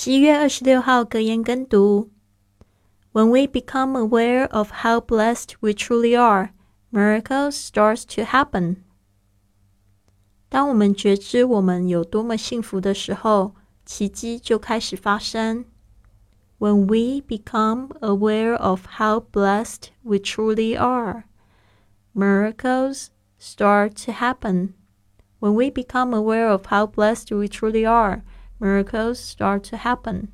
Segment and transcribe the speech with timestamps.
[0.00, 2.10] 十一月二十六号格言跟读：
[3.12, 6.50] When we become aware of how blessed we truly are,
[6.92, 8.76] miracles starts to happen.
[10.48, 15.64] 当我们觉知我们有多么幸福的时候，奇迹就开始发生。
[16.58, 21.24] When we become aware of how blessed we truly are,
[22.14, 23.08] miracles
[23.38, 24.72] start to happen.
[25.38, 28.22] When we become aware of how blessed we truly are,
[28.61, 30.31] miracles start to happen.